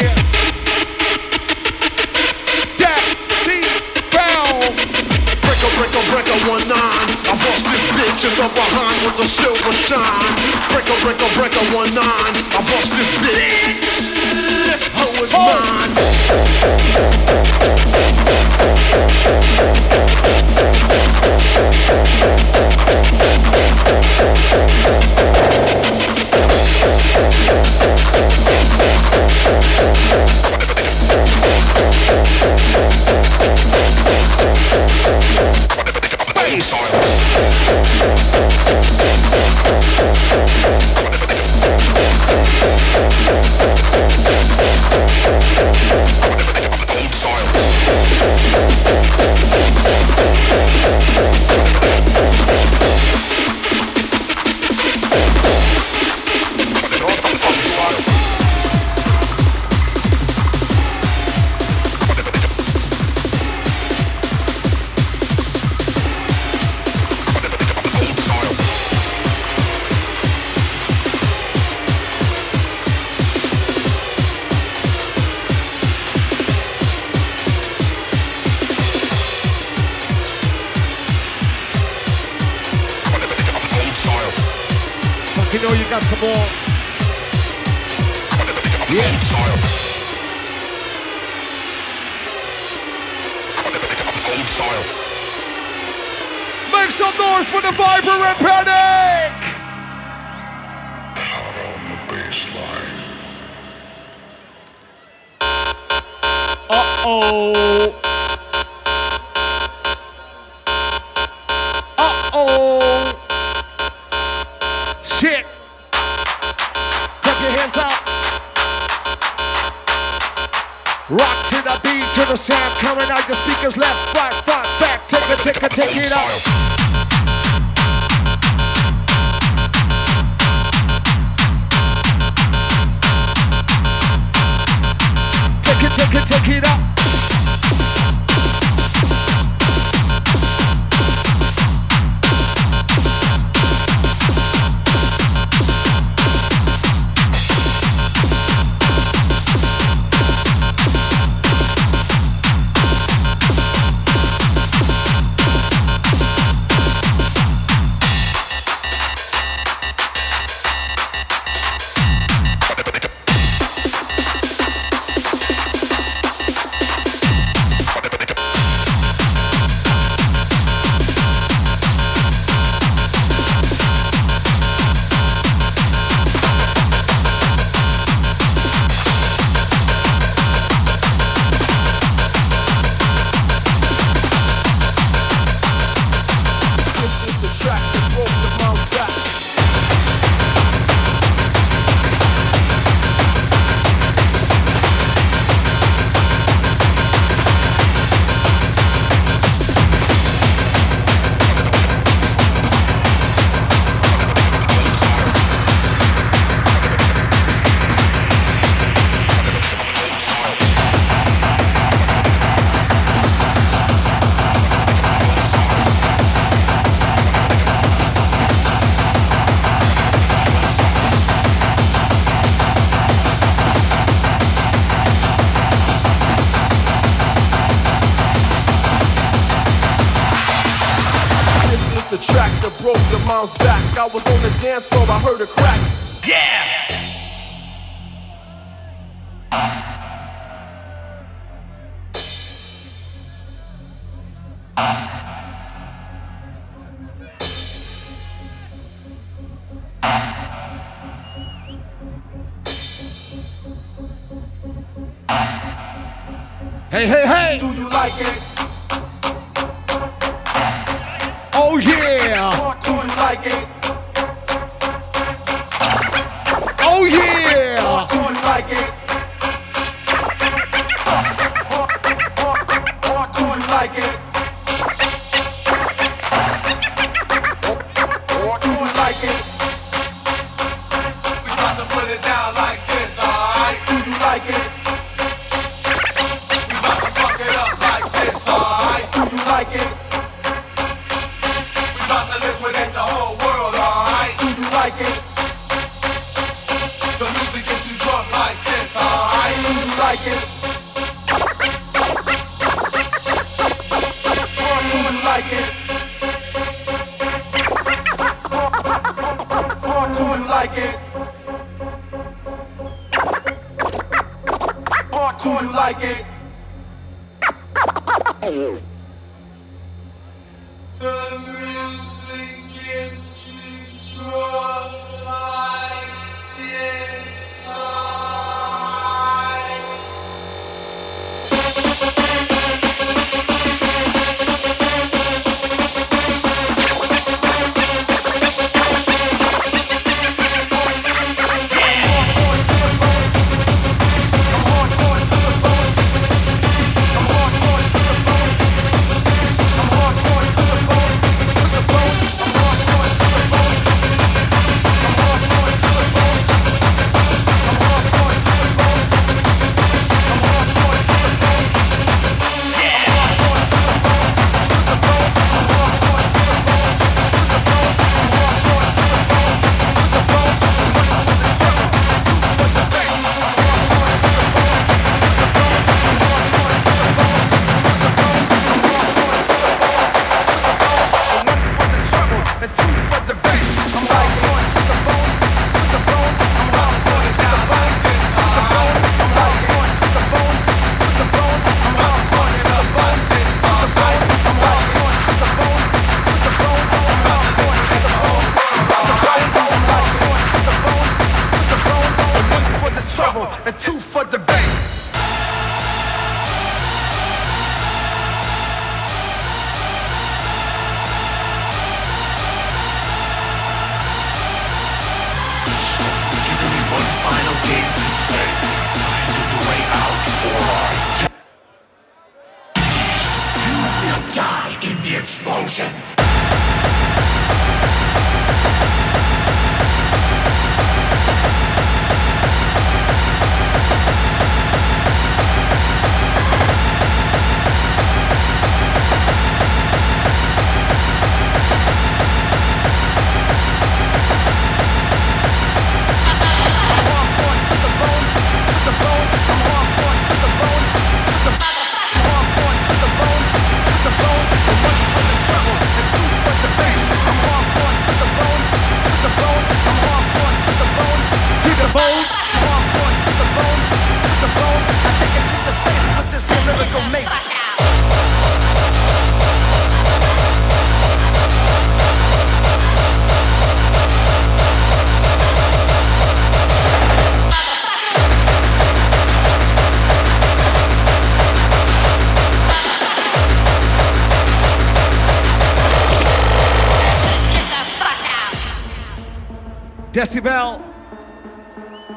Decibel. 490.30 490.80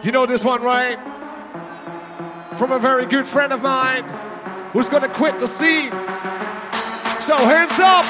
You 0.05 0.13
know 0.13 0.27
this 0.27 0.45
one, 0.45 0.61
right? 0.63 0.99
From 2.59 2.73
a 2.73 2.79
very 2.79 3.07
good 3.07 3.27
friend 3.27 3.55
of 3.55 3.63
mine 3.63 4.05
who's 4.75 4.91
gonna 4.91 5.09
quit 5.09 5.41
the 5.41 5.47
scene. 5.47 5.91
So 7.25 7.33
hands 7.41 7.81
up 7.81 8.05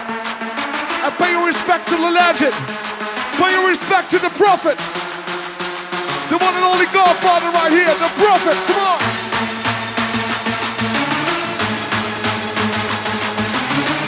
and 1.06 1.14
pay 1.22 1.30
your 1.30 1.46
respect 1.46 1.86
to 1.90 1.94
the 1.94 2.10
legend. 2.10 2.52
Pay 3.38 3.52
your 3.52 3.68
respect 3.68 4.10
to 4.10 4.18
the 4.18 4.30
prophet. 4.30 4.76
The 6.34 6.38
one 6.38 6.50
and 6.50 6.64
only 6.64 6.86
Godfather 6.86 7.54
right 7.54 7.70
here, 7.70 7.94
the 8.02 8.10
prophet. 8.18 8.58
Come 8.66 8.82
on. 8.82 8.98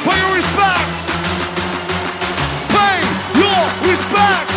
Pay 0.02 0.18
your 0.18 0.34
respect. 0.34 0.94
Pay 2.74 2.98
your 3.38 3.62
respect. 3.92 4.54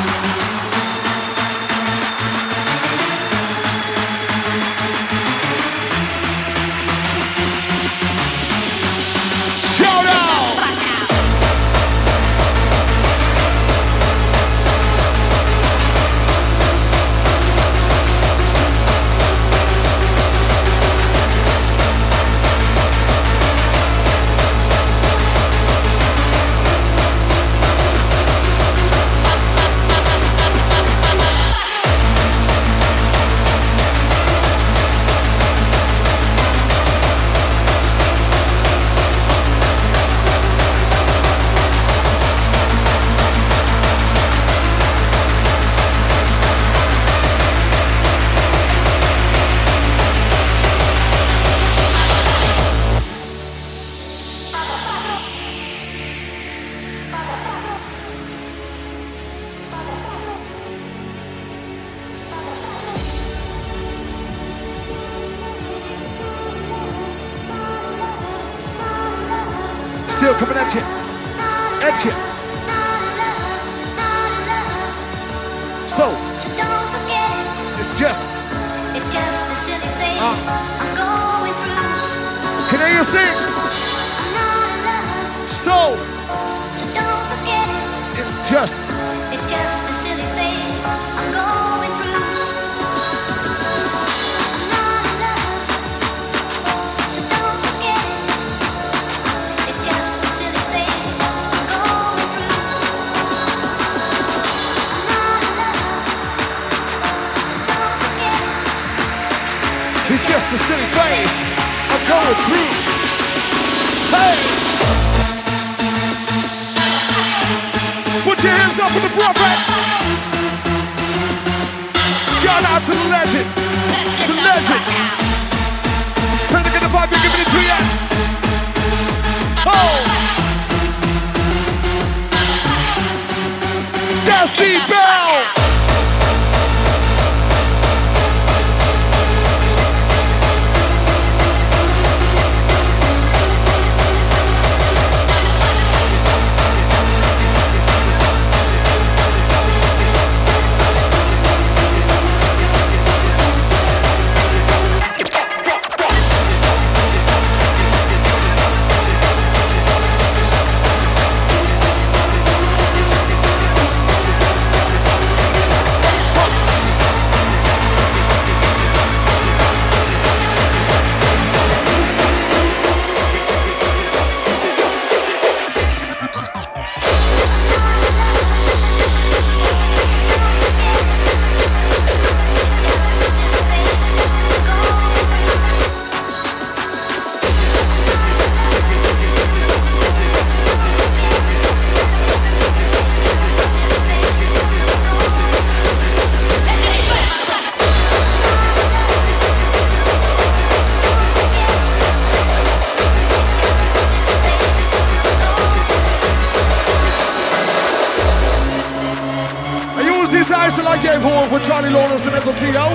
Lawrence 212.46 212.62
T.O. 212.62 212.88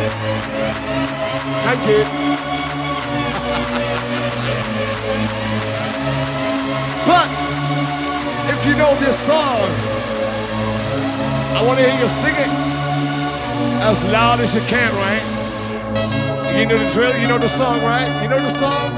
Thank 1.67 1.83
you. 1.89 2.01
but 7.11 7.29
if 8.53 8.61
you 8.67 8.75
know 8.77 8.95
this 9.01 9.19
song, 9.19 9.69
I 11.57 11.63
want 11.67 11.79
to 11.79 11.85
hear 11.85 11.99
you 12.01 12.09
sing 12.09 12.35
it 12.37 12.49
as 13.83 14.05
loud 14.13 14.41
as 14.41 14.55
you 14.55 14.61
can, 14.63 14.93
right? 14.95 15.23
You 16.59 16.67
know 16.67 16.77
the 16.79 16.91
drill, 16.93 17.13
you 17.21 17.27
know 17.27 17.39
the 17.39 17.49
song, 17.49 17.81
right? 17.83 18.07
You 18.23 18.29
know 18.29 18.39
the 18.39 18.49
song 18.49 18.91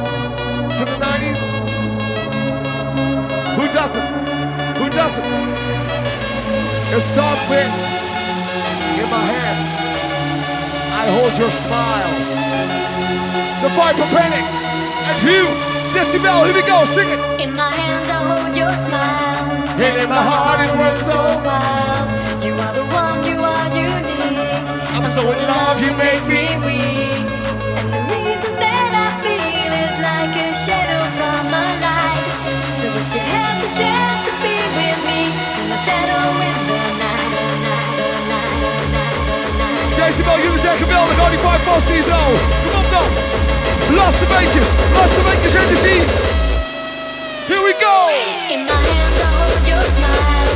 from 0.76 0.86
the 0.86 0.98
90s? 1.00 1.50
Who 3.56 3.66
doesn't? 3.72 4.08
Who 4.78 4.90
doesn't? 4.90 5.24
It 6.92 7.00
starts 7.00 7.48
with 7.48 7.72
In 9.00 9.10
my 9.10 9.18
hands, 9.18 10.03
I 11.04 11.10
hold 11.20 11.36
your 11.36 11.52
smile. 11.52 12.12
The 13.60 13.68
Viper 13.76 14.08
Panic. 14.08 14.46
And 15.04 15.20
you, 15.20 15.44
Decibel, 15.92 16.46
here 16.48 16.56
we 16.56 16.62
go, 16.64 16.84
sing 16.86 17.08
it. 17.12 17.20
In 17.44 17.54
my 17.54 17.70
hands 17.70 18.08
I 18.08 18.20
hold 18.24 18.56
your 18.56 18.72
smile. 18.86 19.44
And 19.84 20.00
in 20.00 20.08
my 20.08 20.22
heart 20.30 20.60
it 20.64 20.72
runs 20.72 21.04
so 21.04 21.18
wild. 21.44 22.08
You 22.42 22.54
are 22.56 22.72
the 22.72 22.84
one, 22.88 23.20
you 23.28 23.36
are 23.36 23.68
unique. 23.76 24.96
I'm 24.96 25.04
so 25.04 25.20
in 25.30 25.40
love, 25.44 25.76
you 25.84 25.92
make 25.92 26.24
me 26.24 26.42
weak. 26.64 26.73
Decibel, 40.24 40.42
jullie 40.42 40.58
zeggen 40.58 40.88
wel, 40.88 41.06
de 41.06 41.14
95 41.14 41.62
vast 41.62 41.88
hier 41.88 42.02
zo. 42.02 42.20
Kom 42.64 42.74
op 42.80 42.90
dan. 42.90 43.08
Laatste 43.96 44.24
beetjes, 44.24 44.68
laatste 44.94 45.20
beetjes 45.20 45.54
energie. 45.54 46.02
Here 47.48 47.62
we 47.66 47.74
go. 47.84 47.96
In 48.54 48.60
my 48.70 48.72
your 49.70 49.84
smile, 49.96 50.50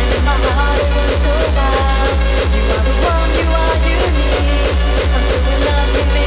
and 0.00 0.10
my 0.28 0.36
heart 0.58 0.80
so. 1.24 1.34
You 2.54 2.62
are 2.74 2.84
the 2.88 2.94
one, 3.12 3.30
you 3.40 3.48
are 3.62 3.78
love, 5.68 5.90
me 6.16 6.24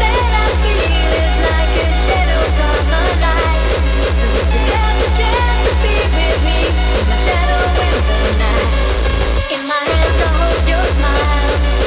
that 0.00 0.30
I 0.42 0.48
feel 0.62 1.36
like 1.48 1.74
a 1.84 1.90
shadow 2.04 2.42
be 5.82 5.94
with 6.16 6.40
me, 6.44 6.58
shadow. 7.24 7.52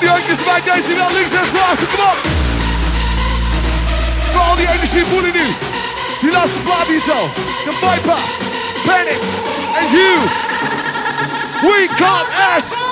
al 0.00 0.06
die 0.06 0.14
handjes 0.14 0.44
bij 0.44 0.72
deze 0.72 0.94
wel 0.94 1.12
links 1.12 1.32
en 1.32 1.40
rechts. 1.40 1.94
Kom 1.94 2.04
op. 2.04 2.18
Voor 4.32 4.40
al 4.40 4.56
die 4.56 4.68
energie 4.68 5.04
voelen 5.04 5.32
nu. 5.32 5.46
Die 6.20 6.30
laatste 6.30 6.58
plaat 6.58 6.86
hier 6.86 7.00
zo. 7.00 7.30
De 7.64 7.72
Viper, 7.72 8.20
Panic 8.84 9.20
and 9.80 9.90
you. 9.90 10.18
We 11.60 11.88
got 11.98 12.26
ass. 12.56 12.89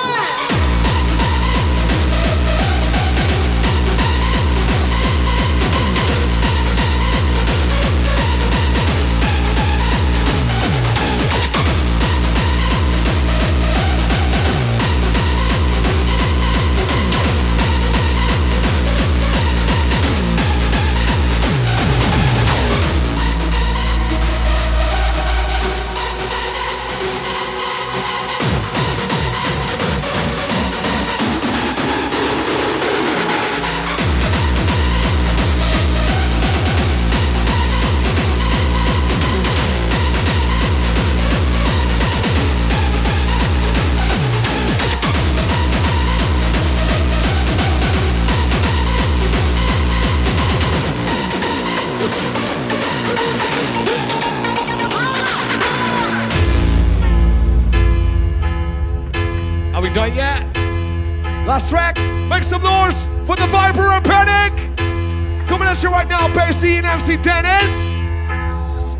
Dennis. 67.21 68.97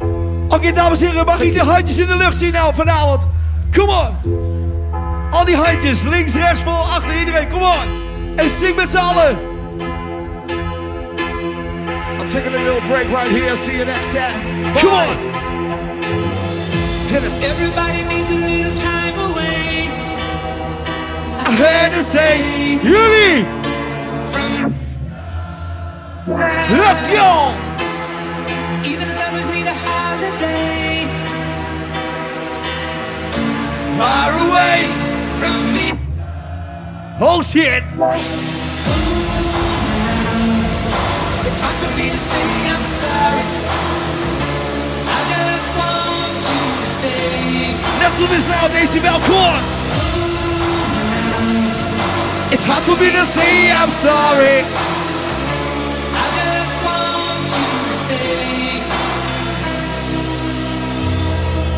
Oké, 0.48 0.72
dames 0.72 1.02
en 1.02 1.08
heren, 1.08 1.26
mag 1.26 1.40
ik 1.40 1.54
de 1.54 1.64
handjes 1.64 1.98
in 1.98 2.08
de 2.08 2.16
lucht 2.16 2.38
zien 2.38 2.52
nou 2.52 2.76
vanavond? 2.76 3.28
Come 3.72 3.92
on! 3.92 4.38
Al 5.32 5.46
die 5.46 5.56
handjes, 5.56 6.02
links, 6.02 6.34
rechts, 6.34 6.62
voor, 6.62 6.72
achter 6.72 7.20
iedereen, 7.20 7.48
come 7.48 7.64
on! 7.64 7.88
En 8.36 8.50
zing 8.50 8.76
met 8.76 8.90
z'n 8.90 8.98
allen! 8.98 9.38
I'm 12.20 12.30
taking 12.30 12.56
a 12.56 12.64
little 12.64 12.82
break 12.88 13.08
right 13.08 13.28
here. 13.28 13.56
See 13.56 13.74
you 13.74 13.86
next 13.86 14.10
set. 14.10 14.34
Come 14.80 14.94
on! 14.94 15.18
Dennis. 17.10 17.44
Everybody 17.44 18.04
needs 18.04 18.32
a 18.32 18.36
little 18.36 18.78
time 18.80 19.20
away. 19.20 19.90
I 21.46 21.52
had 21.52 21.92
to 21.92 22.04
say, 22.04 22.38
jullie! 22.84 23.46
Let's 26.70 27.08
go! 27.08 27.69
Holiday. 30.40 31.08
Far 33.98 34.32
away 34.48 34.88
from 35.40 35.56
me. 35.74 35.88
Oh 37.20 37.42
shit! 37.42 37.84
It's 41.48 41.60
hard 41.60 41.76
for 41.76 41.92
me 41.98 42.10
to 42.10 42.20
say 42.20 42.48
I'm 42.72 42.84
sorry. 42.84 43.44
I 45.08 45.20
just 45.34 45.68
want 45.76 46.42
you 46.52 46.64
to 46.84 46.90
stay. 46.90 47.20
Zo 48.20 48.26
is 48.36 48.48
nou 48.48 48.68
Decibel, 48.74 49.16
on! 49.16 49.64
It's 52.52 52.66
hard 52.66 52.84
for 52.84 52.98
me 53.02 53.12
to 53.12 53.26
say 53.26 53.72
I'm 53.72 53.92
sorry. 53.92 54.60
I 56.12 56.26
just 56.36 56.76
want 56.84 57.48
you 57.48 57.70
to 57.88 57.96
stay. 57.96 58.39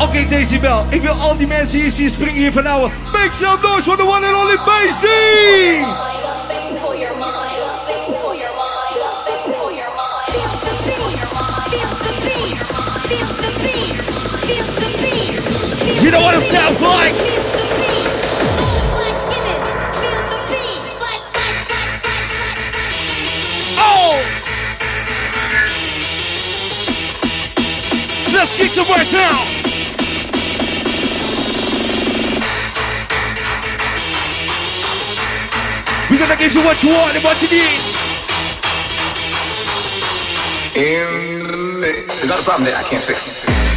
Oké, 0.00 0.28
Decibel, 0.28 0.86
ik 0.88 1.02
wil 1.02 1.12
al 1.12 1.36
die 1.36 1.46
mensen 1.46 1.80
hier 1.80 1.90
zien 1.90 2.10
springen 2.10 2.40
hier 2.40 2.52
van 2.52 2.62
nou. 2.62 2.90
Make 3.12 3.30
some 3.32 3.58
noise 3.62 3.82
for 3.82 3.96
the 3.96 4.04
one 4.04 4.26
and 4.26 4.36
only 4.36 4.56
Bass! 4.56 4.96
You 16.02 16.10
know 16.10 16.20
what 16.20 16.34
it 16.34 16.42
sounds 16.42 16.80
like? 16.80 17.14
Oh! 23.78 24.18
Let's 28.32 28.56
kick 28.56 28.72
some 28.72 28.88
right 28.88 29.12
now! 29.12 29.51
We're 36.42 36.48
you 36.48 36.64
what 36.64 36.82
you 36.82 36.88
want 36.88 37.14
and 37.14 37.22
what 37.22 37.40
you 37.40 37.48
need. 37.48 37.78
In 40.74 41.80
there's 41.80 42.28
not 42.28 42.40
a 42.40 42.42
problem 42.42 42.64
there. 42.64 42.74
I 42.74 42.82
can't 42.82 43.00
fix 43.00 43.71